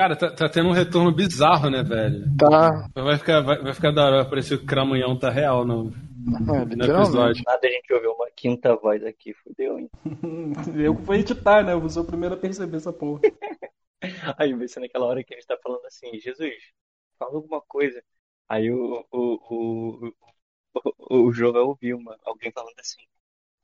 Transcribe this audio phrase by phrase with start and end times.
[0.00, 2.24] Cara, tá, tá tendo um retorno bizarro, né, velho?
[2.38, 2.88] Tá.
[2.94, 5.92] Vai ficar, vai, vai ficar da hora, vai parecer que o Cramunhão tá real no,
[5.92, 7.42] É, no episódio.
[7.46, 9.90] Nada a gente ouviu uma quinta voz aqui, fudeu, hein?
[10.74, 11.74] Eu que vou editar, né?
[11.74, 13.20] Eu vou ser o primeiro a perceber essa porra.
[14.38, 16.54] Aí vai ser naquela hora que a gente tá falando assim, Jesus,
[17.18, 18.02] fala alguma coisa.
[18.48, 20.14] Aí o, o, o,
[21.10, 23.02] o, o João vai ouvir uma, alguém falando assim,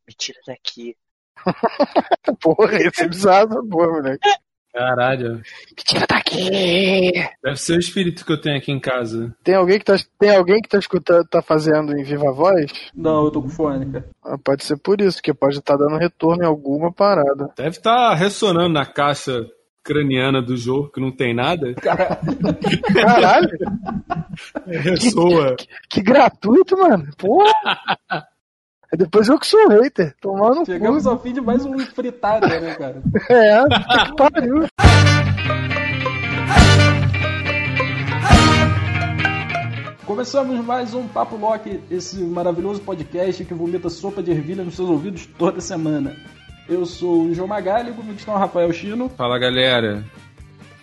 [0.07, 0.95] me tira daqui.
[2.43, 4.46] Porra, esse é bizarro porra, moleque.
[4.77, 5.37] Caralho.
[5.37, 5.43] Me
[5.75, 7.13] tira daqui!
[7.43, 9.35] Deve ser o espírito que eu tenho aqui em casa.
[9.43, 12.71] Tem alguém que tá, tem alguém que tá escutando, tá fazendo em viva voz?
[12.95, 14.05] Não, eu tô com fone, cara.
[14.23, 17.49] Ah, pode ser por isso, que pode estar dando retorno em alguma parada.
[17.57, 19.47] Deve estar ressonando na caixa
[19.83, 21.73] craniana do jogo, que não tem nada.
[22.93, 23.49] Caralho,
[24.67, 25.57] Ressoa.
[25.89, 27.09] que gratuito, mano.
[27.17, 27.51] Porra!
[28.93, 30.15] Depois eu que sou hater.
[30.21, 31.09] Tomar no Chegamos cu.
[31.11, 33.03] ao fim de mais um fritada, né, cara?
[33.29, 33.63] É,
[34.07, 34.67] que pariu.
[40.05, 44.89] Começamos mais um Papo Lock, esse maravilhoso podcast que vomita sopa de ervilha nos seus
[44.89, 46.15] ouvidos toda semana.
[46.69, 50.05] Eu sou o João Magalho, comigo estão o Rafael Chino Fala, galera.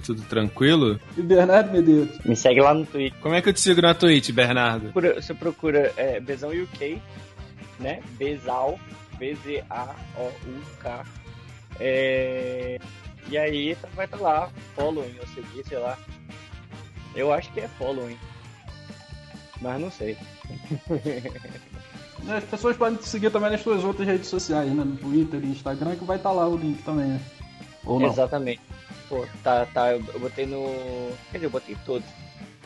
[0.05, 0.99] Tudo tranquilo?
[1.17, 2.17] e Bernardo Medeiros.
[2.25, 3.17] Me segue lá no Twitter.
[3.21, 4.91] Como é que eu te sigo na Twitch, Bernardo?
[4.91, 7.01] Procura- Você procura é, Bezão UK,
[7.83, 8.01] né?
[8.17, 8.79] Bezal,
[9.19, 11.05] B-Z-A-O-U-K.
[11.79, 12.79] É,
[13.29, 15.97] E aí tá- vai estar lá, following, ou seguir, sei lá.
[17.15, 18.17] Eu acho que é following.
[19.61, 20.17] Mas não sei.
[22.27, 24.83] As pessoas podem te seguir também nas suas outras redes sociais, né?
[24.83, 27.21] No Twitter e Instagram, que vai estar lá o link também, né?
[27.85, 28.07] Ou não.
[28.07, 28.61] Exatamente.
[29.09, 30.63] Pô, tá, tá, eu eu botei no.
[31.31, 32.07] Quer dizer, eu botei todos.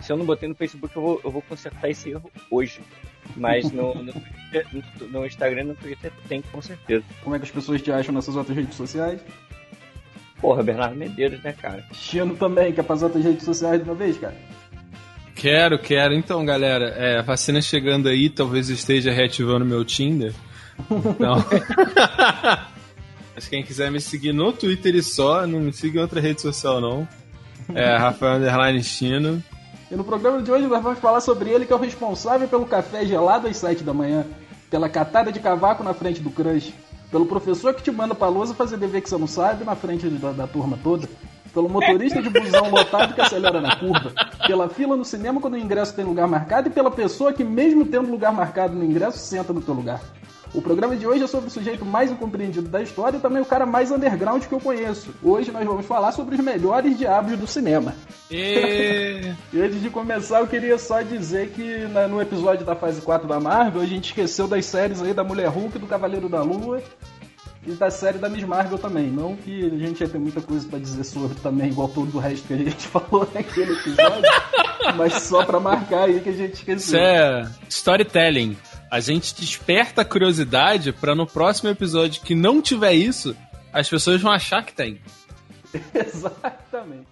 [0.02, 2.82] Se eu não botei no Facebook, eu vou, eu vou consertar esse erro hoje.
[3.36, 4.14] Mas no, no,
[5.12, 7.04] no- Instagram e no Twitter tem com certeza.
[7.24, 9.20] Como é que as pessoas te acham nessas outras redes sociais?
[10.40, 11.84] Porra, Bernardo Medeiros, né, cara?
[11.94, 14.36] Chino também, quer fazer outras redes sociais de uma vez, cara?
[15.36, 16.14] Quero, quero.
[16.14, 20.34] Então, galera, é, a vacina chegando aí, talvez eu esteja reativando meu Tinder.
[20.90, 21.44] Então.
[23.36, 26.42] Mas quem quiser me seguir no Twitter e só, não me siga em outra rede
[26.42, 27.08] social, não.
[27.76, 29.44] É Rafael Underline Chino.
[29.90, 32.66] E no programa de hoje nós vamos falar sobre ele, que é o responsável pelo
[32.66, 34.26] café gelado às 7 da manhã,
[34.70, 36.74] pela catada de cavaco na frente do crush,
[37.10, 40.10] pelo professor que te manda pra lousa fazer dever que você não sabe na frente
[40.10, 41.08] da, da turma toda,
[41.54, 44.12] pelo motorista de busão lotado que acelera na curva,
[44.46, 47.86] pela fila no cinema quando o ingresso tem lugar marcado e pela pessoa que, mesmo
[47.86, 50.02] tendo lugar marcado no ingresso, senta no teu lugar.
[50.58, 53.46] O programa de hoje é sobre o sujeito mais incompreendido da história e também o
[53.46, 55.14] cara mais underground que eu conheço.
[55.22, 57.94] Hoje nós vamos falar sobre os melhores diabos do cinema.
[58.32, 59.32] E...
[59.56, 63.40] Antes de começar, eu queria só dizer que na- no episódio da fase 4 da
[63.40, 66.82] Marvel, a gente esqueceu das séries aí da Mulher Hulk, do Cavaleiro da Lua
[67.66, 69.12] e da série da Miss Marvel também.
[69.12, 72.20] Não que a gente ia ter muita coisa pra dizer sobre também, igual todo o
[72.20, 74.24] resto que a gente falou naquele episódio,
[74.96, 77.00] mas só pra marcar aí que a gente Isso esqueceu.
[77.00, 78.58] é storytelling.
[78.90, 83.36] A gente desperta a curiosidade pra no próximo episódio que não tiver isso,
[83.74, 85.02] as pessoas vão achar que tem.
[85.94, 87.08] Exatamente.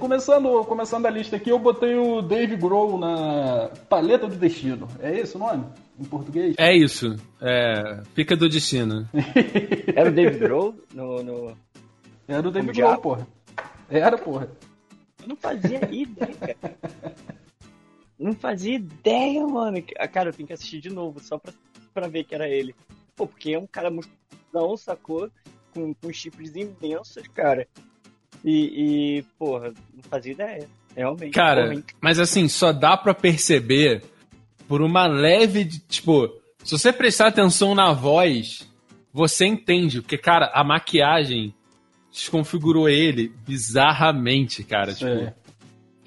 [0.00, 4.86] Começando, começando a lista aqui, eu botei o Dave Grohl na Paleta do Destino.
[5.00, 5.64] É esse o nome?
[5.98, 6.54] Em português?
[6.56, 7.16] É isso.
[7.40, 8.00] É.
[8.14, 9.08] Pica do destino.
[9.94, 11.56] Era o David Grohl no, no.
[12.28, 13.26] Era o Dave Grohl, porra.
[13.90, 14.48] Era, porra.
[15.20, 16.56] Eu não fazia ideia, cara.
[18.18, 19.82] Não fazia ideia, mano.
[19.98, 21.52] Ah, Cara, eu tenho que assistir de novo, só pra,
[21.94, 22.74] pra ver que era ele.
[23.14, 25.30] Pô, porque é um cara musculão, sacou?
[25.74, 27.66] Com, com chifres imensos, cara.
[28.44, 30.68] E, e, porra, não fazia ideia.
[30.96, 31.32] Realmente.
[31.32, 31.84] Cara, hein?
[32.00, 34.02] mas assim, só dá pra perceber
[34.66, 35.62] por uma leve.
[35.64, 36.28] de- Tipo,
[36.64, 38.68] se você prestar atenção na voz,
[39.12, 40.00] você entende.
[40.00, 41.54] Porque, cara, a maquiagem
[42.10, 44.92] desconfigurou ele bizarramente, cara.
[44.92, 45.34] Tipo, É.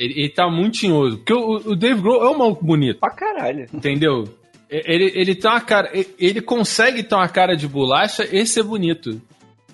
[0.01, 1.17] ele, ele tá muito tinhoso.
[1.17, 2.99] Porque o, o Dave Grohl é um maluco bonito.
[2.99, 3.67] pra caralho.
[3.73, 4.23] Entendeu?
[4.69, 5.91] Ele, ele tem uma cara.
[6.17, 9.21] ele- consegue ter uma cara de bolacha e ser bonito.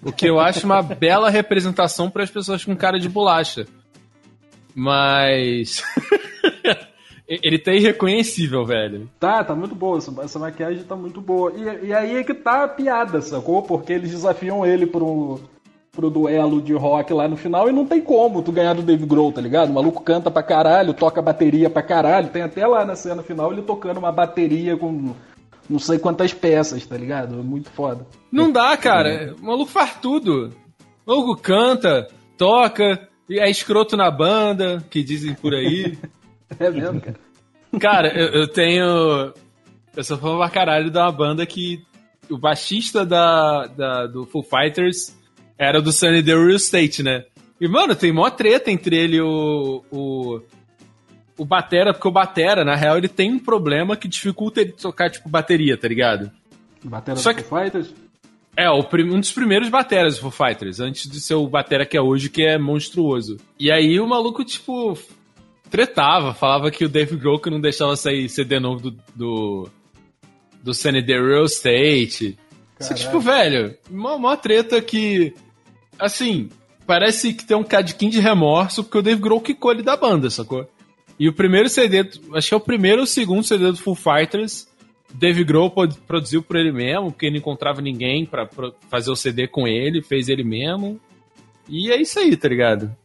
[0.04, 3.68] O que eu acho uma bela representação para as pessoas com cara de bolacha.
[4.76, 5.84] Mas.
[7.28, 9.10] ele tá irreconhecível, velho.
[9.20, 9.98] Tá, tá muito boa.
[9.98, 11.54] Essa, essa maquiagem tá muito boa.
[11.56, 13.62] E, e aí é que tá a piada, sacou?
[13.62, 15.40] Porque eles desafiam ele pro,
[15.98, 19.04] pro duelo de rock lá no final e não tem como tu ganhar do Dave
[19.08, 19.72] Grohl, tá ligado?
[19.72, 22.30] O maluco canta pra caralho, toca bateria pra caralho.
[22.30, 25.16] Tem até lá na cena final ele tocando uma bateria com
[25.68, 27.40] não sei quantas peças, tá ligado?
[27.40, 28.06] É muito foda.
[28.32, 29.36] Não dá, cara.
[29.42, 30.54] O maluco faz tudo.
[31.06, 32.08] O maluco canta,
[32.38, 35.98] toca, e é escroto na banda, que dizem por aí.
[36.60, 37.18] É mesmo, cara.
[37.78, 39.34] Cara, eu, eu tenho.
[39.96, 41.84] Eu sou fã pra caralho uma banda que
[42.30, 45.14] o baixista da, da- do Foo Fighters
[45.58, 47.26] era do Sunny Day Real Estate, né?
[47.60, 50.40] E, mano, tem mó treta entre ele e o, o,
[51.38, 55.10] o Batera, porque o Batera, na real, ele tem um problema que dificulta ele tocar,
[55.10, 56.32] tipo, bateria, tá ligado?
[56.84, 57.94] Batera Só do que- Foo Fighters?
[58.56, 62.02] É, um dos primeiros bateras do Foo Fighters, antes de ser o batera que é
[62.02, 63.38] hoje, que é monstruoso.
[63.60, 64.98] E aí o maluco, tipo,
[65.70, 69.70] tretava, falava que o Dave Grohl que não deixava sair CD novo do, do,
[70.64, 72.36] do Sunny Day Real Estate.
[72.80, 75.36] Isso, tipo, velho, uma, uma treta que,
[76.00, 76.50] assim,
[76.86, 80.30] parece que tem um cadinho de remorso, porque o Dave Grohl quicou ele da banda,
[80.30, 80.68] sacou?
[81.20, 83.96] E o primeiro CD, acho que é o primeiro ou o segundo CD do Foo
[83.96, 84.68] Fighters,
[85.14, 85.72] Dave Grohl
[86.06, 90.02] produziu por ele mesmo, porque não encontrava ninguém pra pro- fazer o CD com ele,
[90.02, 91.00] fez ele mesmo.
[91.68, 92.96] E é isso aí, tá ligado?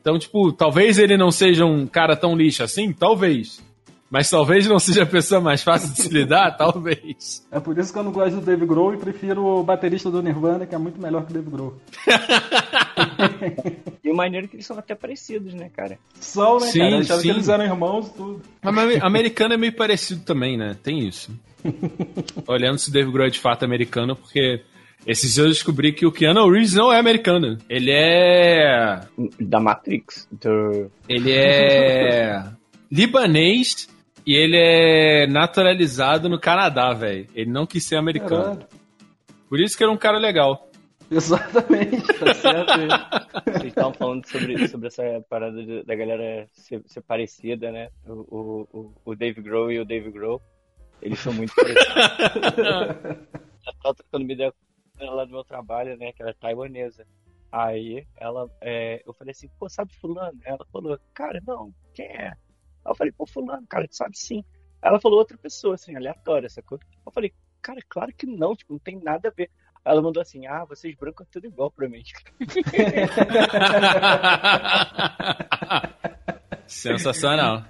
[0.00, 3.62] Então, tipo, talvez ele não seja um cara tão lixo assim, talvez.
[4.10, 7.46] Mas talvez não seja a pessoa mais fácil de se lidar, talvez.
[7.52, 10.22] É por isso que eu não gosto do Dave Grohl e prefiro o baterista do
[10.22, 11.76] Nirvana, que é muito melhor que o Dave Grohl.
[14.02, 15.98] E o maneiro é que eles são até parecidos, né, cara?
[16.14, 16.90] São, né, Sim, cara?
[16.92, 17.28] Eu achava sim.
[17.28, 18.42] que eles eram irmãos e tudo.
[18.62, 20.74] Mas americano é meio parecido também, né?
[20.82, 21.30] Tem isso.
[22.46, 24.62] Olhando se o Dave Grohl é de fato americano, porque
[25.06, 27.58] esses dias eu descobri que o Keanu Reeves não é americano.
[27.68, 29.00] Ele é.
[29.38, 30.26] Da Matrix.
[30.32, 30.90] Do...
[31.06, 32.44] Ele é
[32.90, 33.88] libanês
[34.30, 37.26] e ele é naturalizado no Canadá, velho.
[37.34, 38.58] Ele não quis ser americano.
[38.58, 38.66] Caralho.
[39.48, 40.68] Por isso que ele é um cara legal.
[41.10, 42.72] Exatamente, tá certo.
[43.50, 47.88] Vocês estavam falando sobre, sobre essa parada de- da galera ser, ser parecida, né?
[48.06, 50.42] O, o, o- Dave Grohl e o Dave Grohl.
[51.00, 51.86] Eles são muito parecidos.
[52.56, 54.52] Já tava trocando uma ideia
[55.00, 56.12] lá do meu trabalho, né?
[56.12, 57.06] Que ela é taiwanesa.
[57.50, 60.38] Aí ela, é, eu falei assim, pô, sabe fulano?
[60.44, 62.32] Ela falou, cara, não, quem é?
[62.84, 64.44] Aí eu falei, pô, fulano, cara, tu sabe sim.
[64.82, 66.78] Aí ela falou outra pessoa, assim, aleatória, sacou?
[67.04, 69.50] Eu falei, cara, claro que não, tipo, não tem nada a ver.
[69.84, 72.02] Aí ela mandou assim, ah, vocês brancos é tudo igual pra mim.
[76.66, 77.64] Sensacional.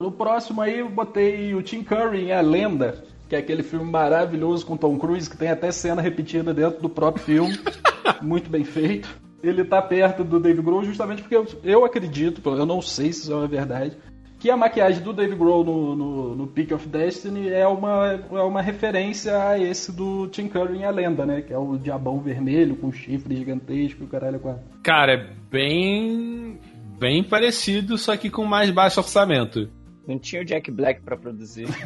[0.00, 3.90] No próximo aí eu botei o Tim Curry em A Lenda, que é aquele filme
[3.90, 7.58] maravilhoso com Tom Cruise, que tem até cena repetida dentro do próprio filme.
[8.22, 9.08] Muito bem feito.
[9.42, 13.22] Ele tá perto do Dave Grohl justamente porque eu, eu acredito, eu não sei se
[13.22, 13.96] isso é uma verdade,
[14.40, 18.42] que a maquiagem do Dave Grohl no, no, no Peak of Destiny é uma, é
[18.42, 21.42] uma referência a esse do Tim Curry em A Lenda, né?
[21.42, 24.58] Que é o diabão vermelho com chifre gigantesco e o caralho com a...
[24.82, 26.58] Cara, é bem.
[26.98, 29.70] bem parecido, só que com mais baixo orçamento.
[30.08, 31.68] Não tinha o Jack Black pra produzir.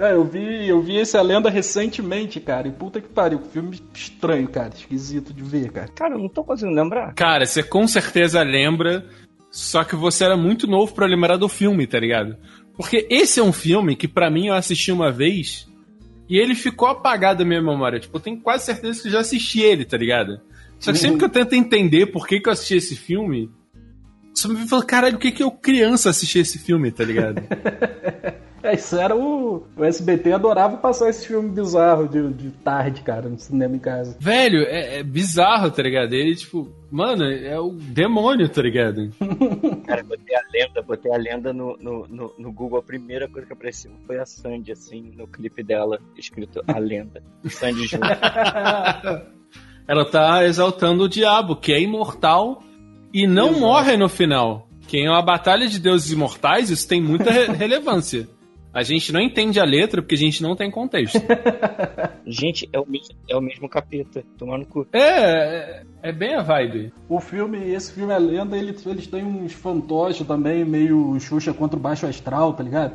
[0.00, 3.78] É, eu vi, eu vi esse A Lenda recentemente, cara, e puta que pariu, filme
[3.92, 5.88] estranho, cara, esquisito de ver, cara.
[5.88, 7.12] Cara, eu não tô conseguindo lembrar.
[7.12, 9.04] Cara, você com certeza lembra,
[9.50, 12.34] só que você era muito novo pra lembrar do filme, tá ligado?
[12.74, 15.68] Porque esse é um filme que pra mim eu assisti uma vez
[16.26, 18.00] e ele ficou apagado da minha memória.
[18.00, 20.40] Tipo, eu tenho quase certeza que eu já assisti ele, tá ligado?
[20.78, 23.50] Só que sempre que eu tento entender por que, que eu assisti esse filme,
[24.34, 27.42] você me fala, caralho, por que, que eu criança assisti esse filme, tá ligado?
[28.62, 29.66] É, isso era o.
[29.76, 34.16] O SBT adorava passar esse filme bizarro de, de tarde, cara, no cinema em casa.
[34.20, 36.12] Velho, é, é bizarro, tá ligado?
[36.12, 39.10] Ele, tipo, mano, é o demônio, tá ligado?
[39.86, 42.78] Cara, botei a lenda, botei a lenda no, no, no, no Google.
[42.78, 47.22] A primeira coisa que apareceu foi a Sandy, assim, no clipe dela, escrito a lenda.
[47.48, 48.06] Sandy junto.
[49.88, 52.62] Ela tá exaltando o diabo, que é imortal
[53.12, 53.60] e não Exato.
[53.60, 54.68] morre no final.
[54.86, 58.28] Que em uma batalha de deuses imortais, isso tem muita re- relevância.
[58.72, 61.18] A gente não entende a letra porque a gente não tem contexto.
[62.24, 64.22] Gente, é o mesmo, é o mesmo capeta.
[64.38, 64.86] Tomando cu.
[64.92, 66.92] É, é, é bem a vibe.
[67.08, 71.76] O filme, esse filme é lenda, eles, eles têm uns fantoches também, meio Xuxa contra
[71.76, 72.92] o Baixo Astral, tá ligado?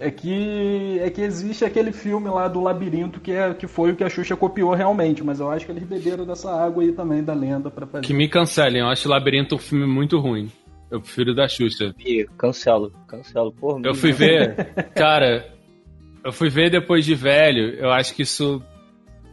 [0.00, 3.96] É que, é que existe aquele filme lá do labirinto que, é, que foi o
[3.96, 7.22] que a Xuxa copiou realmente, mas eu acho que eles beberam dessa água aí também
[7.22, 8.06] da lenda pra fazer.
[8.06, 10.50] Que me cancelem, eu acho o Labirinto um filme muito ruim.
[10.90, 11.94] Eu prefiro o da Xuxa.
[11.98, 13.52] Ih, cancelo, cancelo.
[13.52, 15.46] Porra, Eu fui ver, cara,
[16.24, 18.62] eu fui ver depois de velho, eu acho que isso,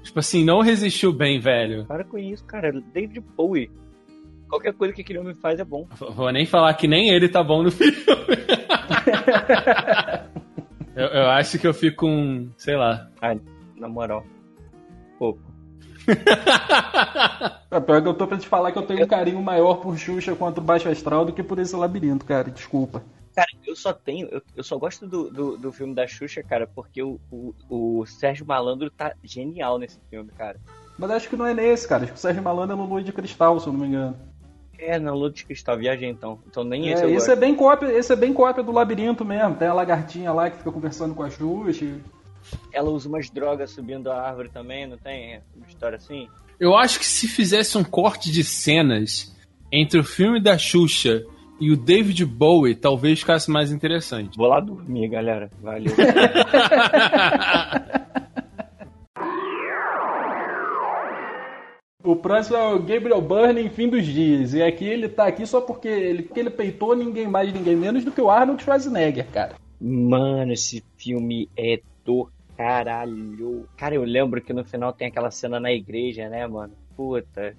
[0.03, 1.85] tipo assim, não resistiu bem, velho.
[1.85, 2.73] Para com isso, cara.
[2.93, 3.71] David Bowie.
[4.49, 5.87] Qualquer coisa que aquele homem faz é bom.
[5.97, 7.95] Vou nem falar que nem ele tá bom no filme.
[10.97, 13.09] eu, eu acho que eu fico com, sei lá.
[13.75, 14.25] Na moral.
[15.17, 15.39] Pouco.
[17.69, 19.97] É, pior que eu tô pra te falar que eu tenho um carinho maior por
[19.97, 23.03] Xuxa contra o Baixo Astral do que por esse labirinto, cara, desculpa.
[23.35, 24.27] Cara, eu só tenho.
[24.29, 28.05] Eu, eu só gosto do, do, do filme da Xuxa, cara, porque o, o, o
[28.05, 30.57] Sérgio Malandro tá genial nesse filme, cara.
[30.97, 32.03] Mas acho que não é nesse, cara.
[32.03, 34.17] Acho que o Sérgio Malandro é no Lua de Cristal, se eu não me engano.
[34.79, 36.39] É, na Lua de Cristal, viajei então.
[36.47, 37.31] Então nem É, esse eu esse, gosto.
[37.31, 39.55] é bem cópia, esse é bem cópia do labirinto mesmo.
[39.55, 41.85] Tem a lagartinha lá que fica conversando com a Xuxa.
[42.71, 46.27] ela usa umas drogas subindo a árvore também, não tem uma história assim?
[46.59, 49.35] Eu acho que se fizesse um corte de cenas
[49.71, 51.23] entre o filme da Xuxa
[51.59, 54.37] e o David Bowie, talvez ficasse mais interessante.
[54.37, 55.49] Vou lá dormir, galera.
[55.61, 55.91] Valeu.
[62.07, 64.53] O próximo é o Gabriel Byrne em Fim dos Dias.
[64.53, 68.05] E aqui ele tá aqui só porque ele, porque ele peitou ninguém mais, ninguém menos
[68.05, 69.55] do que o Arnold Schwarzenegger, cara.
[69.81, 73.67] Mano, esse filme é do caralho.
[73.75, 76.71] Cara, eu lembro que no final tem aquela cena na igreja, né, mano?
[76.95, 77.53] Puta.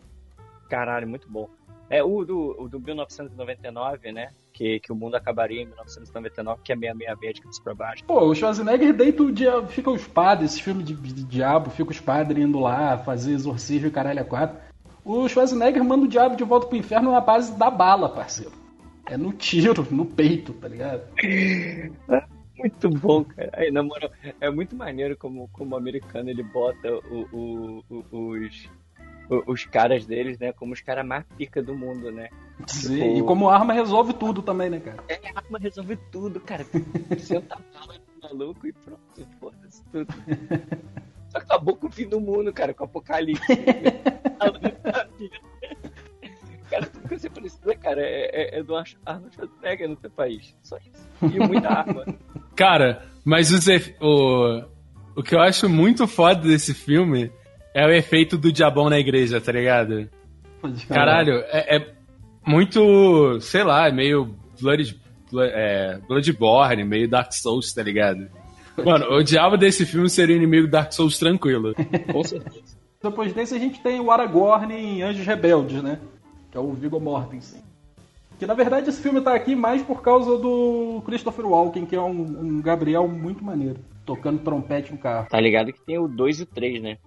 [0.69, 1.49] Caralho, muito bom.
[1.91, 4.29] É o do, o do 1999, né?
[4.53, 8.05] Que, que o mundo acabaria em 1999, que é 666 de cabeça pra baixo.
[8.05, 11.91] Pô, o Schwarzenegger deita o dia, fica os padres, esse filme de, de diabo, fica
[11.91, 14.59] os padres indo lá fazer exorcismo e caralho a quatro.
[15.03, 18.53] O Schwarzenegger manda o diabo de volta pro inferno na base da bala, parceiro.
[19.07, 21.03] É no tiro, no peito, tá ligado?
[22.59, 23.51] Muito bom, cara.
[23.55, 24.11] Aí, na moral,
[24.41, 28.69] é muito maneiro como, como o americano ele bota o, o, o, os,
[29.47, 30.53] os caras deles, né?
[30.53, 32.29] Como os caras mais pica do mundo, né?
[32.67, 35.03] Sim, Tipo- e como arma resolve tudo também, né, cara?
[35.09, 36.65] É, arma resolve tudo, cara.
[37.19, 39.01] Senta a bala no maluco e pronto,
[39.39, 40.13] foda-se tudo.
[41.31, 43.43] Só acabou com o fim do mundo, cara, com o apocalipse.
[46.71, 50.57] cara, tudo que você precisa, cara, é, é, é do Arnold Schwarzenegger no teu país.
[50.63, 51.09] Só isso.
[51.35, 52.05] E muita arma.
[52.57, 54.63] Cara, mas efe- o,
[55.17, 57.31] o que eu acho muito foda desse filme
[57.83, 60.09] é o efeito do diabão na igreja, tá ligado?
[60.89, 61.93] Caralho, é, é
[62.47, 64.99] muito, sei lá, é meio Blood,
[65.31, 68.29] Blood- é, Bloodborne, meio Dark Souls, tá ligado?
[68.85, 71.75] Mano, o diabo desse filme seria o inimigo do Dark Souls tranquilo.
[72.13, 72.77] Com certeza.
[73.03, 75.99] Depois desse a gente tem o Aragorn em Anjos Rebeldes, né?
[76.51, 77.61] Que é o Viggo Mortensen.
[78.39, 82.01] Que na verdade esse filme tá aqui mais por causa do Christopher Walken, que é
[82.01, 83.77] um, um Gabriel muito maneiro.
[84.07, 85.27] Tocando trompete no carro.
[85.29, 86.99] Tá ligado que tem o 2 e o 3, né?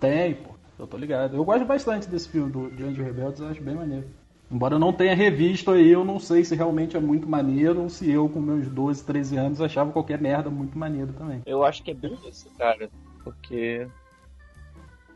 [0.00, 0.56] Tem, pô.
[0.78, 1.36] Eu tô ligado.
[1.36, 4.06] Eu gosto bastante desse filme do, de Anjos Rebeldes, eu acho bem maneiro.
[4.50, 7.88] Embora eu não tenha revisto aí, eu não sei se realmente é muito maneiro ou
[7.88, 11.42] se eu, com meus 12, 13 anos, achava qualquer merda muito maneiro também.
[11.44, 12.88] Eu acho que é bem isso, cara.
[13.24, 13.88] Porque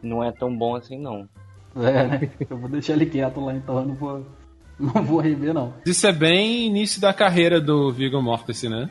[0.03, 1.29] não é tão bom assim, não.
[1.77, 2.31] É, né?
[2.49, 4.27] Eu vou deixar ele quieto lá então, eu não vou,
[4.81, 5.75] não vou rever não.
[5.87, 8.91] Isso é bem início da carreira do Viggo Mortensen, né?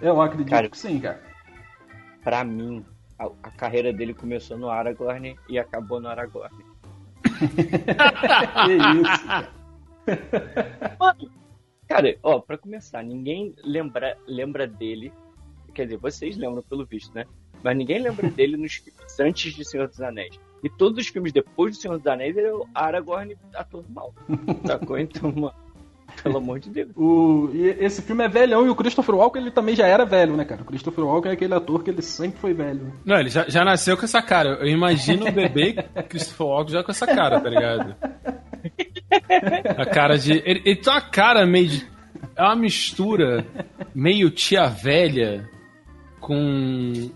[0.00, 1.20] Eu acredito Cara, que sim, cara.
[2.24, 2.84] Pra mim,
[3.18, 6.54] a, a carreira dele começou no Aragorn e acabou no Aragorn.
[7.38, 9.52] Que isso, cara.
[10.98, 11.30] Mano,
[11.86, 15.12] cara, ó, pra começar, ninguém lembra, lembra dele.
[15.74, 17.26] Quer dizer, vocês lembram pelo visto, né?
[17.62, 20.38] Mas ninguém lembra dele nos filmes antes de Senhor dos Anéis.
[20.62, 24.14] E todos os filmes depois do Senhor dos Anéis, ele é o Aragorn ator mal.
[24.66, 24.98] Sacou?
[24.98, 25.54] Então, mano,
[26.22, 26.90] pelo amor de Deus.
[26.96, 30.36] O, e esse filme é velhão e o Christopher Walken ele também já era velho,
[30.36, 30.62] né, cara?
[30.62, 32.92] O Christopher Walken é aquele ator que ele sempre foi velho.
[33.04, 34.58] Não, ele já, já nasceu com essa cara.
[34.60, 35.74] Eu imagino o bebê
[36.08, 37.96] Christopher Walken já com essa cara, tá ligado?
[39.76, 40.32] A cara de.
[40.32, 41.86] Ele, ele tem uma cara meio de.
[42.36, 43.44] É uma mistura
[43.94, 45.48] meio tia velha
[46.20, 47.10] com.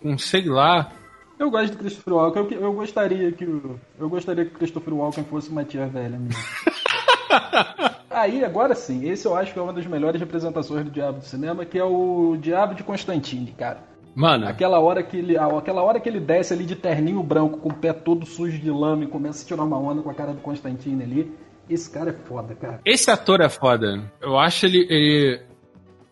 [0.00, 0.92] com sei lá.
[1.38, 2.48] Eu gosto do Christopher Walken.
[2.52, 6.18] Eu, eu gostaria que o, eu gostaria que o Christopher Walken fosse uma tia velha
[6.18, 6.42] mesmo.
[8.14, 11.24] Aí, agora sim, esse eu acho que é uma das melhores representações do Diabo do
[11.24, 13.78] cinema, que é o Diabo de Constantine, cara.
[14.14, 17.68] Mano, Aquela hora que ele, aquela hora que ele desce ali de terninho branco, com
[17.68, 20.32] o pé todo sujo de lama e começa a tirar uma onda com a cara
[20.32, 21.32] do Constantine ali.
[21.68, 22.80] Esse cara é foda, cara.
[22.84, 24.04] esse ator é foda.
[24.20, 24.86] Eu acho ele.
[24.88, 25.40] ele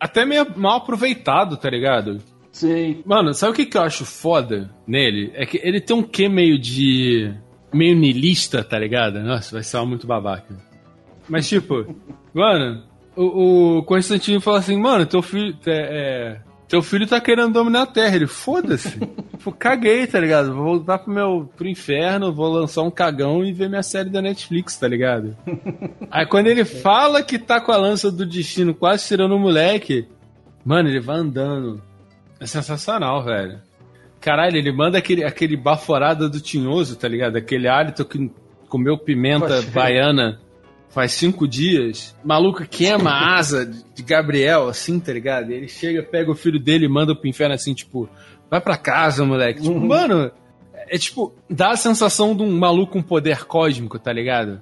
[0.01, 2.19] até meio mal aproveitado, tá ligado?
[2.51, 3.03] Sim.
[3.07, 5.31] Mano, sabe o que, que eu acho foda nele?
[5.35, 7.33] É que ele tem um quê meio de.
[7.73, 9.21] meio niilista, tá ligado?
[9.21, 10.72] Nossa, vai ser muito babaca.
[11.29, 11.87] Mas, tipo,
[12.33, 12.83] mano,
[13.17, 15.57] o, o Constantino fala assim, mano, teu filho.
[15.67, 18.17] É, é, teu filho tá querendo dominar a Terra.
[18.17, 18.99] Ele, foda-se.
[19.43, 20.55] Tipo, caguei, tá ligado?
[20.55, 24.23] Vou voltar pro meu pro inferno, vou lançar um cagão e ver minha série da
[24.23, 25.37] Netflix, tá ligado?
[26.13, 30.07] Aí quando ele fala que tá com a lança do destino quase tirando o moleque,
[30.65, 31.83] mano, ele vai andando.
[32.39, 33.59] É sensacional, velho.
[34.21, 37.35] Caralho, ele manda aquele, aquele baforada do tinhoso, tá ligado?
[37.35, 38.31] Aquele hálito que
[38.69, 39.71] comeu pimenta crer.
[39.73, 40.41] baiana
[40.93, 42.15] faz cinco dias.
[42.25, 45.51] Maluco queima a asa de Gabriel, assim, tá ligado?
[45.51, 48.09] Ele chega, pega o filho dele e manda pro inferno assim, tipo,
[48.51, 49.63] vai pra casa, moleque.
[49.63, 49.87] Tipo, Uhum.
[49.89, 50.31] mano,
[50.89, 54.61] é tipo, dá a sensação de um maluco com poder cósmico, tá ligado?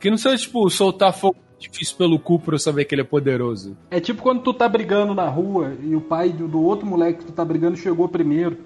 [0.00, 3.04] Que não seja, tipo, soltar fogo difícil pelo cu pra eu saber que ele é
[3.04, 3.76] poderoso.
[3.88, 7.26] É tipo quando tu tá brigando na rua e o pai do outro moleque que
[7.26, 8.58] tu tá brigando chegou primeiro.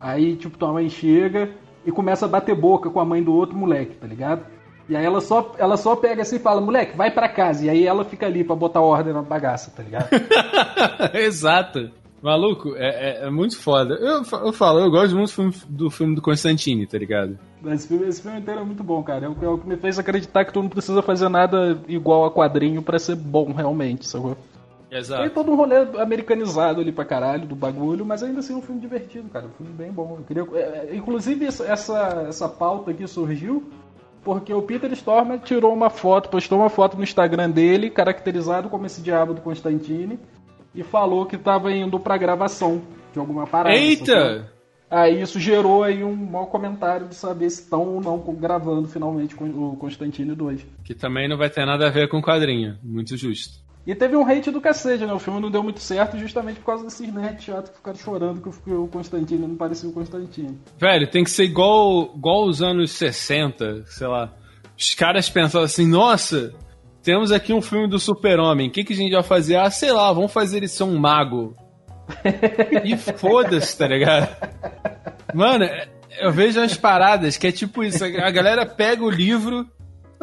[0.00, 1.50] Aí, tipo, tua mãe chega
[1.86, 4.44] e começa a bater boca com a mãe do outro moleque, tá ligado?
[4.88, 7.64] E aí ela só, ela só pega assim e fala, moleque, vai pra casa.
[7.64, 10.08] E aí ela fica ali pra botar ordem na bagaça, tá ligado?
[11.14, 11.90] Exato.
[12.22, 13.94] Maluco, é, é, é muito foda.
[13.94, 17.36] Eu, eu falo, eu gosto muito do filme, do filme do Constantine, tá ligado?
[17.66, 19.26] Esse filme, esse filme inteiro é muito bom, cara.
[19.26, 21.76] É o, que- é o que me fez acreditar que tu não precisa fazer nada
[21.88, 24.36] igual a quadrinho pra ser bom, realmente, sacou?
[24.88, 25.30] Tem Exato.
[25.30, 28.80] todo um rolê americanizado ali pra caralho do bagulho, mas ainda assim é um filme
[28.80, 29.46] divertido, cara.
[29.46, 30.18] Um filme bem bom.
[30.18, 33.64] Eu queria, é, é, inclusive, essa, essa pauta aqui surgiu
[34.24, 38.86] porque o Peter Stormer tirou uma foto, postou uma foto no Instagram dele, caracterizado como
[38.86, 40.18] esse diabo do Constantine,
[40.74, 42.80] e falou que tava indo pra gravação
[43.12, 43.74] de alguma parada.
[43.74, 44.50] Eita!
[44.90, 49.34] Aí isso gerou aí um mau comentário de saber se estão ou não gravando finalmente
[49.34, 50.66] o Constantine 2.
[50.84, 52.76] Que também não vai ter nada a ver com quadrinho.
[52.82, 53.58] Muito justo.
[53.86, 55.12] E teve um hate do cacete, né?
[55.12, 58.40] O filme não deu muito certo justamente por causa desses nerds chatos que ficaram chorando
[58.40, 60.56] que o- que o Constantine não parecia o Constantine.
[60.78, 64.32] Velho, tem que ser igual, igual os anos 60, sei lá.
[64.78, 66.52] Os caras pensavam assim, nossa,
[67.02, 69.56] temos aqui um filme do super-homem, o que, que a gente vai fazer?
[69.56, 71.56] Ah, sei lá, vamos fazer ele ser um mago.
[72.84, 74.28] e foda-se, tá ligado?
[75.34, 75.64] Mano,
[76.20, 79.66] eu vejo as paradas que é tipo isso, a galera pega o livro,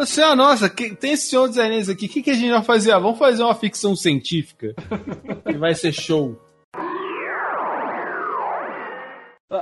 [0.04, 2.52] assim, ah, nossa, que- tem esse Senhor dos Anéis aqui, o que, que a gente
[2.52, 2.92] vai fazer?
[2.92, 4.74] Ah, vamos fazer uma ficção científica,
[5.46, 6.38] que vai ser show.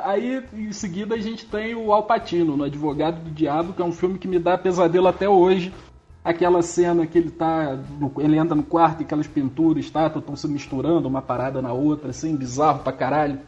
[0.03, 3.91] Aí, em seguida, a gente tem o Alpatino, no Advogado do Diabo, que é um
[3.91, 5.73] filme que me dá pesadelo até hoje.
[6.25, 7.77] Aquela cena que ele tá.
[7.97, 11.71] no- ele entra no quarto e aquelas pinturas, estátuas estão se misturando, uma parada na
[11.71, 13.39] outra, assim, bizarro pra caralho.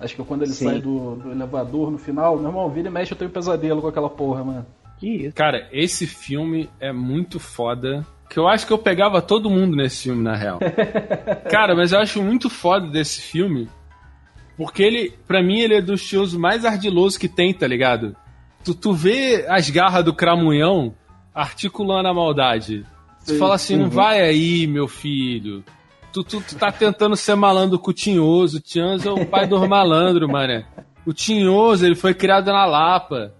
[0.00, 0.64] Acho que quando ele Sim.
[0.64, 2.38] sai do, do elevador no final.
[2.38, 4.66] Meu irmão, vira e mexe, eu tenho pesadelo com aquela porra, mano.
[5.02, 5.34] Isso?
[5.34, 8.06] Cara, esse filme é muito foda.
[8.30, 10.58] Que eu acho que eu pegava todo mundo nesse filme, na real.
[11.50, 13.68] Cara, mas eu acho muito foda desse filme.
[14.56, 18.16] Porque ele, pra mim, ele é dos shows mais ardilosos que tem, tá ligado?
[18.64, 20.94] Tu, tu vê as garras do cramunhão
[21.34, 22.84] articulando a maldade.
[23.24, 23.38] Tu Sim.
[23.38, 23.90] fala assim, não Uhum.
[23.90, 25.64] vai aí, meu filho.
[26.12, 28.58] Tu, tu, tu tá tentando ser malandro com o Tinhoso.
[28.58, 30.64] O Tinhoso é o pai dos malandros, mané.
[31.06, 33.32] O Tinhoso, ele foi criado na Lapa.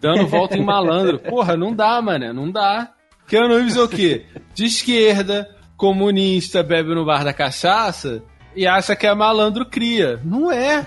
[0.00, 1.18] Dando volta em malandro.
[1.18, 2.32] Porra, não dá, mané.
[2.32, 2.92] Não dá.
[3.26, 4.26] Keanu Reeves é o quê?
[4.54, 8.22] De esquerda, comunista, bebe no bar da cachaça
[8.54, 10.20] e acha que é malandro cria.
[10.24, 10.86] Não é.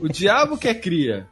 [0.00, 1.28] O diabo que é cria.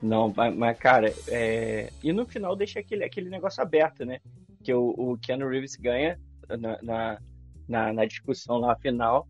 [0.00, 1.90] Não, mas, mas, cara, é...
[2.02, 4.18] e no final deixa aquele, aquele negócio aberto, né?
[4.62, 6.18] Que o, o Keanu Reeves ganha
[6.48, 7.18] na, na,
[7.66, 9.26] na, na discussão lá final,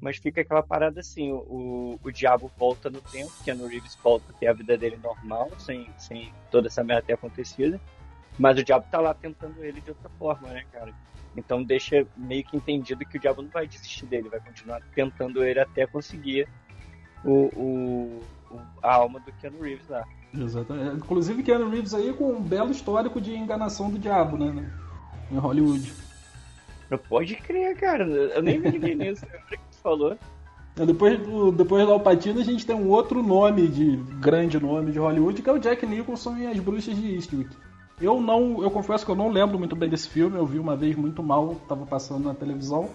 [0.00, 4.34] mas fica aquela parada assim: o, o diabo volta no tempo, Keanu Reeves volta a
[4.34, 7.80] ter a vida dele normal, sem, sem toda essa merda ter acontecido,
[8.38, 10.92] mas o diabo tá lá tentando ele de outra forma, né, cara?
[11.36, 15.44] Então deixa meio que entendido que o diabo não vai desistir dele, vai continuar tentando
[15.44, 16.48] ele até conseguir
[17.24, 20.04] o, o, o- a alma do Keanu Reeves lá.
[20.34, 20.96] Exatamente.
[20.96, 24.50] Inclusive, Keanu Reeves aí com um belo histórico de enganação do diabo, né?
[24.50, 24.70] né?
[25.30, 25.92] Em Hollywood.
[26.90, 28.04] Não pode crer, cara.
[28.04, 29.26] Eu nem me liguei nisso.
[29.86, 30.16] Falou.
[30.74, 34.98] Depois do, depois do Alpatino, a gente tem um outro nome, de grande nome de
[34.98, 37.50] Hollywood, que é o Jack Nicholson em As Bruxas de Eastwick.
[38.02, 40.74] Eu não, eu confesso que eu não lembro muito bem desse filme, eu vi uma
[40.76, 42.90] vez muito mal, tava passando na televisão.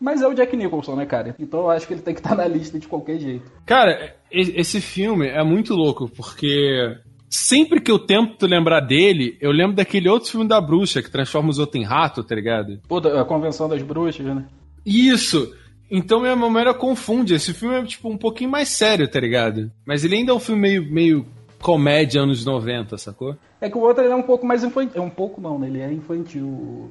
[0.00, 1.36] Mas é o Jack Nicholson, né, cara?
[1.38, 3.48] Então eu acho que ele tem que estar na lista de qualquer jeito.
[3.64, 6.96] Cara, e- esse filme é muito louco, porque
[7.30, 11.48] sempre que eu tento lembrar dele, eu lembro daquele outro filme da bruxa que transforma
[11.50, 12.80] os outros em rato, tá ligado?
[12.88, 14.44] Pô, a Convenção das Bruxas, né?
[14.84, 15.54] Isso!
[15.90, 17.34] Então minha memória confunde.
[17.34, 19.70] Esse filme é tipo um pouquinho mais sério, tá ligado?
[19.86, 21.26] Mas ele ainda é um filme meio, meio
[21.60, 23.36] comédia anos 90, sacou?
[23.60, 24.92] É que o outro é um pouco mais infantil.
[24.94, 25.66] É um pouco não, né?
[25.68, 26.90] Ele é infantil.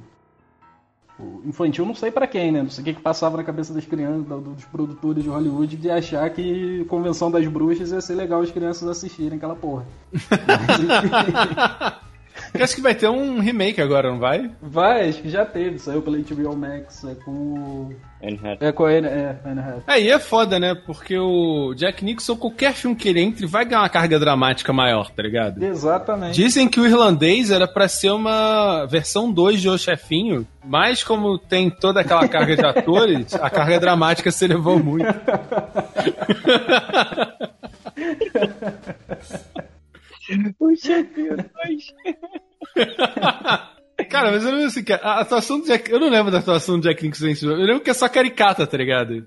[1.20, 2.64] O- infantil não sei pra quem, né?
[2.64, 5.90] Não sei o que, que passava na cabeça das crianças, dos produtores de Hollywood, de
[5.90, 9.86] achar que Convenção das Bruxas ia ser legal as crianças assistirem aquela porra.
[10.12, 10.24] Mas,
[12.62, 14.52] acho que vai ter um remake agora, não vai?
[14.62, 17.96] Vai, acho que já teve, saiu pela HBO Max, é com o...
[18.60, 19.62] É com a Anne, é, Anne.
[19.86, 20.74] Aí é foda, né?
[20.74, 25.12] Porque o Jack Nixon, qualquer filme que ele entre, vai ganhar uma carga dramática maior,
[25.12, 25.62] tá ligado?
[25.62, 26.34] Exatamente.
[26.34, 31.38] Dizem que o irlandês era pra ser uma versão 2 de O Chefinho, mas como
[31.38, 35.06] tem toda aquela carga de atores, a carga dramática se elevou muito.
[40.60, 41.94] O chefinho dois.
[44.10, 45.92] Cara, mas eu não lembro assim, a atuação do Jack.
[45.92, 47.54] Eu não lembro da atuação do Jack nesse filme.
[47.54, 49.26] Eu lembro que é só caricata, tá ligado?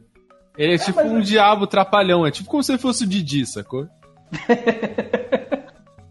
[0.57, 3.07] Ele é tipo mas um é- diabo trapalhão, é tipo como se ele fosse o
[3.07, 3.87] Didi, sacou?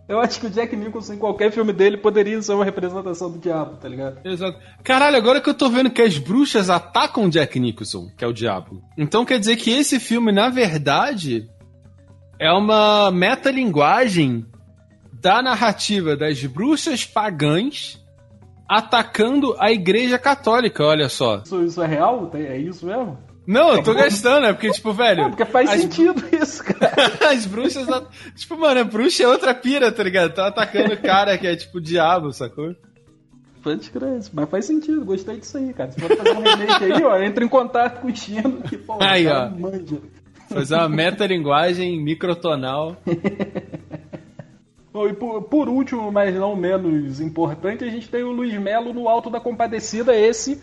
[0.07, 3.39] Eu acho que o Jack Nicholson, em qualquer filme dele, poderia ser uma representação do
[3.39, 4.19] diabo, tá ligado?
[4.23, 4.59] Exato.
[4.83, 8.27] Caralho, agora que eu tô vendo que as bruxas atacam o Jack Nicholson, que é
[8.27, 8.83] o diabo.
[8.95, 11.49] Então quer dizer que esse filme, na verdade,
[12.39, 14.45] é uma metalinguagem
[15.25, 17.99] da narrativa das bruxas pagãs
[18.69, 21.41] atacando a igreja católica, olha só.
[21.43, 22.29] Isso, isso é real?
[22.35, 23.17] É isso mesmo?
[23.47, 25.21] Não, eu tô gastando, é porque, tipo, velho.
[25.23, 26.93] É, porque faz as- sentido isso, cara.
[27.31, 27.87] As bruxas.
[28.35, 30.31] Tipo, mano, a bruxa é outra pira, tá ligado?
[30.31, 32.75] Tá atacando o cara que é tipo o diabo, sacou?
[33.63, 35.91] Pode crer, mas faz sentido, gostei disso aí, cara.
[35.91, 38.97] Se for fazer um remake aí, ó, entra em contato com o Chino que, pô,
[39.01, 39.49] Aí, ó.
[39.49, 39.97] manja.
[40.49, 42.95] Fazer uma metalinguagem microtonal.
[44.95, 48.93] Bom, e por, por último, mas não menos importante, a gente tem o Luiz Melo
[48.93, 50.61] no Alto da Compadecida, esse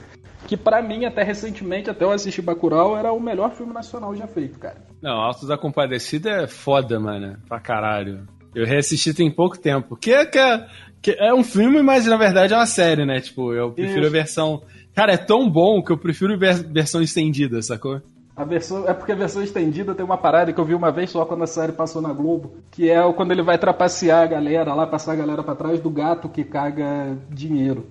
[0.49, 4.27] que pra mim, até recentemente, até eu assisti Bacurau, era o melhor filme nacional já
[4.27, 4.87] feito, cara.
[5.03, 7.37] Não, Alto da Compadecida é foda, mano.
[7.47, 8.27] Pra caralho.
[8.55, 9.97] Eu reassisti tem pouco tempo.
[9.97, 10.67] Que é, que é,
[11.03, 13.21] que é um filme, mas na verdade é uma série, né?
[13.21, 14.09] Tipo, eu prefiro Isso.
[14.09, 14.63] a versão.
[14.95, 18.01] Cara, é tão bom que eu prefiro ver versão estendida, sacou?
[18.35, 21.11] A versão, é porque a versão estendida tem uma parada que eu vi uma vez
[21.11, 24.75] só quando a série passou na Globo, que é quando ele vai trapacear a galera
[24.75, 27.87] lá, passar a galera pra trás do gato que caga dinheiro.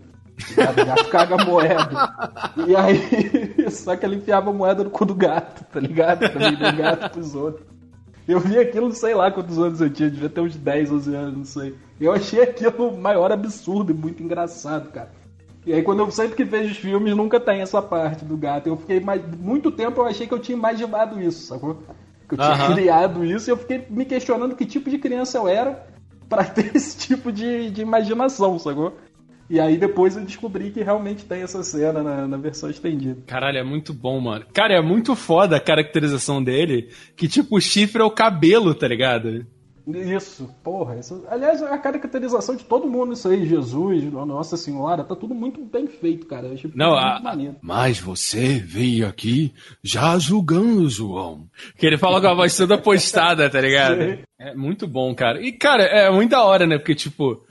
[0.51, 1.89] O gato caga moeda.
[2.67, 6.19] E aí, só que ele enfiava moeda no cu do gato, tá ligado?
[6.31, 7.67] Pra vender o gato pros outros.
[8.27, 11.37] Eu vi aquilo, sei lá quantos anos eu tinha, devia ter uns 10, 11 anos,
[11.37, 11.75] não sei.
[11.99, 15.11] Eu achei aquilo o maior absurdo e muito engraçado, cara.
[15.65, 18.67] E aí quando eu sempre que vejo os filmes, nunca tem essa parte do gato.
[18.67, 19.21] Eu fiquei mais.
[19.37, 21.83] Muito tempo eu achei que eu tinha imaginado isso, sacou?
[22.27, 22.73] Que eu tinha Aham.
[22.73, 25.87] criado isso e eu fiquei me questionando que tipo de criança eu era
[26.27, 28.97] pra ter esse tipo de, de imaginação, sacou?
[29.49, 33.21] E aí depois eu descobri que realmente tem essa cena na, na versão estendida.
[33.27, 34.45] Caralho, é muito bom, mano.
[34.53, 36.87] Cara, é muito foda a caracterização dele.
[37.17, 39.45] Que tipo, o chifre é o cabelo, tá ligado?
[39.87, 40.97] Isso, porra.
[40.99, 45.63] Isso, aliás, a caracterização de todo mundo, isso aí, Jesus, Nossa Senhora, tá tudo muito
[45.63, 46.47] bem feito, cara.
[46.47, 47.55] Eu achei Não, muito a- maneiro.
[47.61, 51.47] Mas você veio aqui já julgando, João.
[51.77, 54.01] Que ele fala com a voz toda postada, tá ligado?
[54.01, 54.19] Sim.
[54.39, 55.41] É muito bom, cara.
[55.41, 56.77] E, cara, é muito da hora, né?
[56.77, 57.43] Porque, tipo,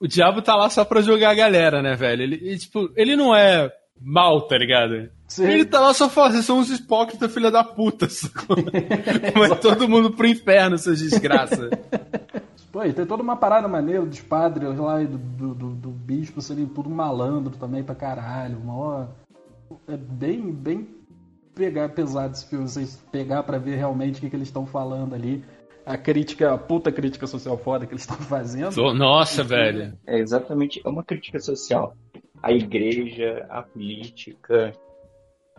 [0.00, 2.22] o diabo tá lá só pra jogar a galera, né, velho?
[2.22, 3.70] Ele, e, tipo, ele não é
[4.00, 5.10] mal, tá ligado?
[5.26, 5.44] Sim.
[5.46, 8.08] Ele tá lá só falando, vocês são uns hipócritas, filha da puta.
[9.36, 11.70] Vai todo mundo pro inferno, seus desgraças.
[12.72, 15.90] Pô, e tem toda uma parada maneira dos padres lá e do, do, do, do
[15.90, 18.58] bispo serem tudo malandro também pra caralho.
[18.60, 19.06] Mó...
[19.86, 20.88] É bem, bem
[21.54, 25.14] pegar, pesado esse filme, vocês pegar pra ver realmente o que, que eles estão falando
[25.14, 25.44] ali.
[25.84, 28.94] A crítica, a puta crítica social foda que eles estão fazendo.
[28.94, 29.98] Nossa, velho.
[30.06, 31.96] É exatamente, é uma crítica social.
[32.42, 34.72] A igreja, a política,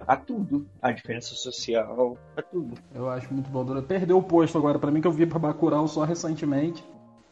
[0.07, 0.67] a tudo.
[0.81, 2.75] A diferença social, a tudo.
[2.93, 3.65] Eu acho muito bom.
[3.81, 6.83] Perdeu o posto agora pra mim, que eu vi pra Bacurau só recentemente.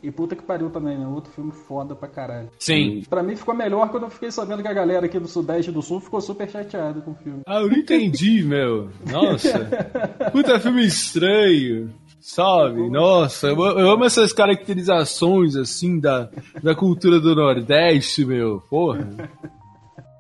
[0.01, 1.07] E puta que pariu também, né?
[1.07, 2.51] Outro filme foda pra caralho.
[2.60, 3.01] Sim.
[3.10, 5.73] Pra mim ficou melhor quando eu fiquei sabendo que a galera aqui do Sudeste e
[5.73, 7.41] do Sul ficou super chateada com o filme.
[7.47, 8.91] Ah, eu não entendi, meu.
[9.12, 9.67] Nossa.
[10.31, 11.91] Puta filme estranho.
[12.19, 12.89] Sabe?
[12.89, 16.30] Nossa, eu, eu amo essas caracterizações, assim, da,
[16.62, 18.62] da cultura do Nordeste, meu.
[18.69, 19.08] Porra.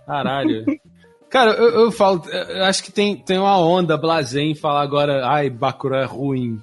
[0.05, 0.65] Caralho.
[1.29, 5.27] Cara, eu, eu falo, eu acho que tem, tem uma onda blasé em falar agora,
[5.27, 6.61] ai, Bacurau é ruim.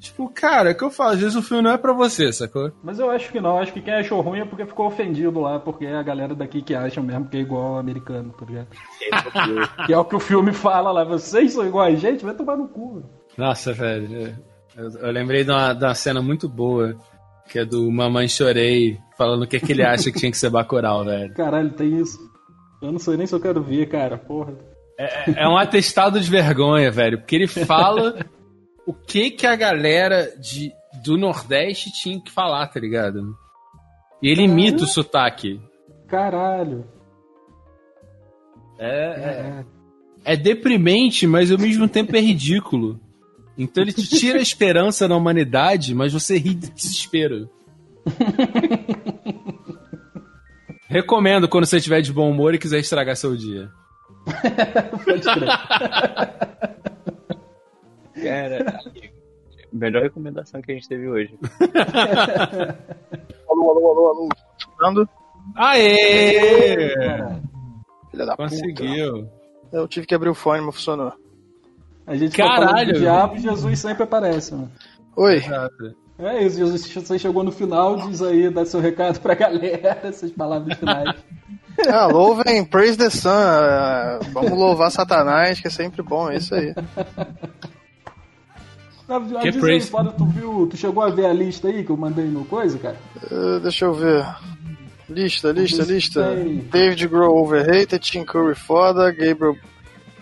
[0.00, 2.70] Tipo, cara, é que eu falo, às vezes o filme não é pra você, sacou?
[2.84, 5.58] Mas eu acho que não, acho que quem achou ruim é porque ficou ofendido lá,
[5.58, 8.68] porque é a galera daqui que acha mesmo que é igual ao americano, tá ligado?
[9.86, 12.56] que é o que o filme fala lá, vocês são igual a gente, vai tomar
[12.56, 13.02] no cu.
[13.36, 14.38] Nossa, velho.
[14.78, 16.96] Eu, eu lembrei de uma, de uma cena muito boa,
[17.50, 20.50] que é do Mamãe Chorei, falando o que, que ele acha que tinha que ser
[20.50, 21.34] Bacurau, velho.
[21.34, 22.16] Caralho, tem isso.
[22.80, 24.54] Eu não sei nem se eu quero ver, cara, porra.
[24.96, 28.24] É, é um atestado de vergonha, velho, porque ele fala
[28.86, 30.72] o que que a galera de,
[31.04, 33.36] do Nordeste tinha que falar, tá ligado?
[34.22, 35.60] E ele imita o sotaque.
[36.06, 36.84] Caralho.
[38.78, 39.64] É, é,
[40.24, 43.00] é deprimente, mas ao mesmo tempo é ridículo.
[43.58, 47.50] Então ele te tira a esperança na humanidade, mas você ri de desespero.
[50.88, 53.68] Recomendo quando você estiver de bom humor e quiser estragar seu dia.
[55.04, 55.48] Pode crer.
[58.22, 58.80] Cara,
[59.72, 61.36] melhor recomendação que a gente teve hoje.
[63.50, 64.28] Alô, alô, alô, alô.
[64.58, 65.08] Escutando?
[65.56, 66.94] Aê!
[68.10, 69.24] Filha da Conseguiu.
[69.24, 69.32] puta.
[69.72, 71.12] Eu tive que abrir o fone, mas funcionou.
[72.08, 72.92] A gente Caralho.
[72.94, 74.70] tá diabo e Jesus sempre aparece, mano.
[75.16, 75.36] Oi.
[75.36, 75.94] Exato.
[76.18, 80.30] É isso, Jesus, você chegou no final, diz aí, dá seu recado pra galera, essas
[80.32, 81.14] palavras finais.
[81.88, 83.30] Ah, louvem, praise the sun.
[83.30, 86.74] ah, Vamos louvar Satanás, que é sempre bom, é isso aí.
[89.08, 89.96] Ah, Que diz praise?
[89.96, 92.76] aí, tu viu, tu chegou a ver a lista aí que eu mandei no coisa,
[92.78, 92.96] cara?
[93.30, 94.26] Ah, deixa eu ver.
[95.08, 95.94] Lista, lista, Tem.
[95.94, 96.34] lista.
[96.70, 99.54] David Grohl overrated, Tim Curry foda, Gabriel.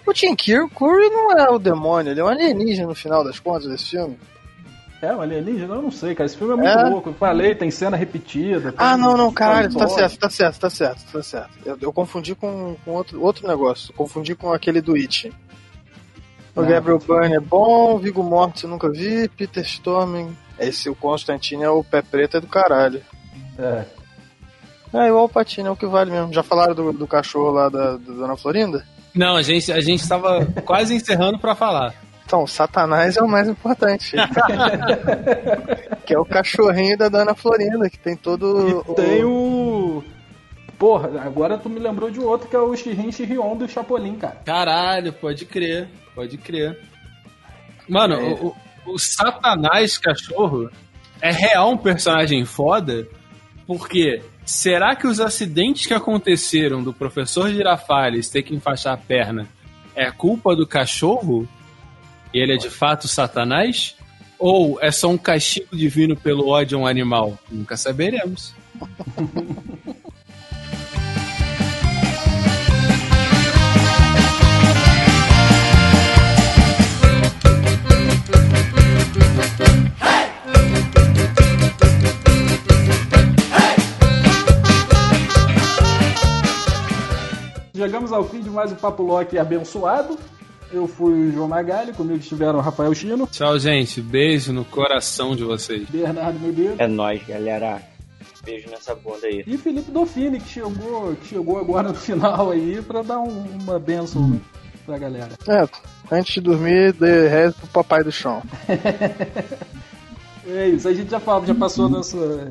[0.07, 3.38] O Tim Cur- Curry não é o demônio, ele é um alienígena no final das
[3.40, 4.19] contas desse filme.
[5.03, 5.75] É, um alienígena?
[5.75, 6.27] Eu não sei, cara.
[6.27, 6.88] Esse filme é muito É?
[6.88, 7.11] louco.
[7.11, 8.73] Eu falei, tem cena repetida.
[8.73, 11.51] tem Ah, não, não, caralho, tá certo, tá certo, tá certo, tá certo.
[11.66, 13.92] Eu, eu confundi com, com outro, outro negócio.
[13.95, 15.33] Confundi com aquele do It.
[16.55, 20.35] O Gabriel Byrne é bom, Vigo Mortis nunca vi, Peter Storming.
[20.59, 23.03] Esse, o Constantine é o pé preto é do caralho.
[23.59, 23.85] É.
[24.95, 26.33] É, o Alpatine é o que vale mesmo.
[26.33, 28.87] Já falaram do, do cachorro lá da, da Dona Florinda?
[29.16, 31.94] Não, a gente, a gente tava quase encerrando pra falar.
[32.24, 34.16] Então, o Satanás é o mais importante.
[36.05, 38.85] que é o cachorrinho da Dona Florinda, que tem todo.
[38.88, 40.02] E tem o.
[40.79, 44.37] Porra, agora tu me lembrou de outro que é o Shirin Shirion do Chapolin, cara.
[44.44, 46.79] Caralho, pode crer, pode crer.
[47.88, 48.18] Mano, É.
[48.18, 48.57] o, o-
[48.94, 50.68] o Satanás cachorro
[51.22, 53.07] é real um personagem foda,
[53.66, 59.48] porque será que os acidentes que aconteceram do professor Girafales ter que enfaixar a perna
[59.94, 61.48] é culpa do cachorro?
[62.32, 63.96] E ele é de fato Satanás?
[64.38, 67.38] Ou é só um castigo divino pelo ódio a um animal?
[67.50, 68.54] Nunca saberemos.
[88.16, 90.18] ao fim de mais um Papo Loki abençoado.
[90.72, 94.00] Eu fui o João Magalho, comigo estiveram o Rafael Chino, Tchau, gente.
[94.00, 95.88] Beijo no coração de vocês.
[95.88, 97.81] Bernardo Medeiros É nóis, galera.
[98.44, 99.44] Beijo nessa bunda aí.
[99.46, 103.79] e Felipe Dolfini, que chegou, que chegou agora no final aí pra dar um- uma
[103.79, 104.40] benção né,
[104.85, 105.31] pra galera.
[105.48, 105.68] É,
[106.14, 108.42] antes de dormir, dê rezo pro papai do chão.
[110.48, 112.50] É isso, a gente já, fala, já passou nossa.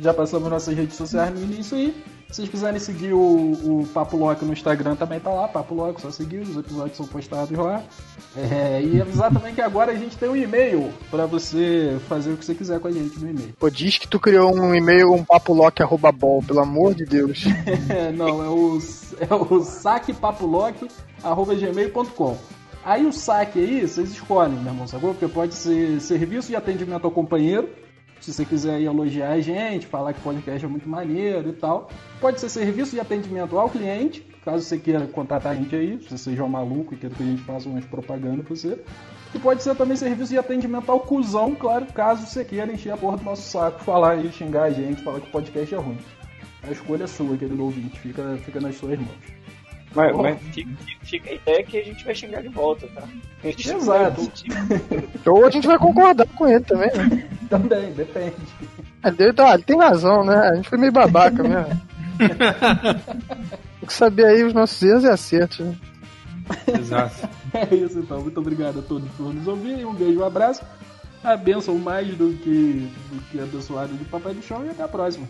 [0.00, 1.94] Já passamos nossas redes sociais no início aí.
[2.28, 6.02] Se vocês quiserem seguir o, o Papo Loki no Instagram, também tá lá, Papo Loki,
[6.02, 7.84] só seguir, os episódios são postados lá.
[8.36, 12.36] É, e avisar também que agora a gente tem um e-mail pra você fazer o
[12.36, 13.54] que você quiser com a gente no e-mail.
[13.58, 17.44] Pô, diz que tu criou um e-mail, um papolock.bol, pelo amor de Deus.
[17.88, 18.78] É, não, é o,
[19.20, 22.38] é o saquepapolock.gmail.com.
[22.84, 25.12] Aí o saque aí, vocês escolhem, meu irmão, sacou?
[25.12, 27.68] Porque pode ser serviço de atendimento ao companheiro,
[28.26, 31.88] se você quiser elogiar a gente, falar que o podcast é muito maneiro e tal.
[32.20, 36.08] Pode ser serviço de atendimento ao cliente, caso você queira contratar a gente aí, se
[36.08, 38.82] você seja um maluco e queira que a gente faça umas propaganda pra você.
[39.32, 42.96] E pode ser também serviço de atendimento ao cuzão, claro, caso você queira encher a
[42.96, 45.98] porra do nosso saco, falar e xingar a gente, falar que o podcast é ruim.
[46.64, 47.96] A escolha é sua, querido ouvinte.
[48.00, 49.36] Fica, fica nas suas mãos.
[49.96, 50.22] Mas, Bom.
[50.22, 50.38] mas
[51.02, 53.02] fica, a ideia que a gente vai xingar de volta, tá?
[53.42, 54.30] A gente não Exato.
[55.24, 57.28] Ou a gente vai concordar com ele também, né?
[57.48, 58.34] Também, depende.
[59.04, 60.36] Ele, tá, ele tem razão, né?
[60.36, 61.80] A gente foi meio babaca mesmo.
[63.78, 65.76] Tem que saber aí os nossos erros e acertos, né?
[66.78, 67.28] Exato.
[67.54, 68.20] É isso então.
[68.20, 69.86] Muito obrigado a todos por nos ouvirem.
[69.86, 70.62] Um beijo, um abraço.
[71.24, 71.34] A
[71.82, 75.26] mais do que, do que abençoado de Papai do Chão e até a próxima.